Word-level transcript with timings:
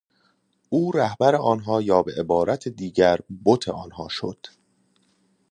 او 0.69 0.91
رهبر 0.91 1.35
آنها 1.35 1.81
یا 1.81 2.03
به 2.03 2.11
عبارت 2.17 2.67
دیگر 2.67 3.17
بت 3.45 3.69
آنها 3.69 4.07
شد. 4.09 4.45